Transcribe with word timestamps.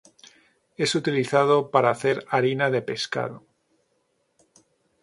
Es 0.77 0.95
utilizado 0.95 1.69
para 1.69 1.91
hacer 1.91 2.25
harina 2.31 2.71
de 2.71 2.81
pescado. 2.81 3.45